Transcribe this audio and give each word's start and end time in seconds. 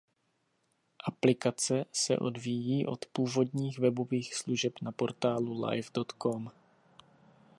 Aplikace 1.05 1.85
se 1.91 2.17
odvíjí 2.17 2.85
od 2.85 3.05
původních 3.05 3.79
webových 3.79 4.35
služeb 4.35 4.73
na 4.81 4.91
portálu 4.91 5.65
live.com. 5.65 6.49